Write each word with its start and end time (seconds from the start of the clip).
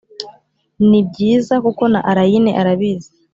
nibyiza 0.89 1.55
kuko 1.65 1.83
na 1.93 1.99
allayne 2.09 2.51
arabizi. 2.61 3.09